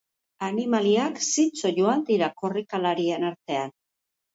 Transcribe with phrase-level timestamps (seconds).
[0.47, 3.81] Animaliak zintzo joan dira korrikalarien artean.